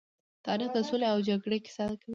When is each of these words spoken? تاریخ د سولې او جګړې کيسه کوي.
تاریخ 0.47 0.69
د 0.73 0.77
سولې 0.87 1.07
او 1.13 1.17
جګړې 1.27 1.57
کيسه 1.65 1.83
کوي. 2.01 2.09